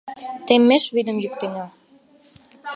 [0.45, 1.65] Теммеш вӱдым йӱктена.